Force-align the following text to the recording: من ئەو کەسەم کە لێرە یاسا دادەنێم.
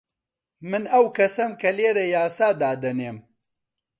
من 0.69 0.83
ئەو 0.93 1.05
کەسەم 1.17 1.51
کە 1.61 1.69
لێرە 1.77 2.05
یاسا 2.15 2.49
دادەنێم. 2.61 3.17